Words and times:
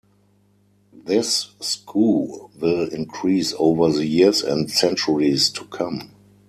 This 1.05 1.51
skew 1.59 2.49
will 2.59 2.89
increase 2.91 3.53
over 3.59 3.91
the 3.93 4.07
years 4.07 4.41
and 4.41 4.71
centuries 4.71 5.51
to 5.51 5.65
come. 5.65 6.09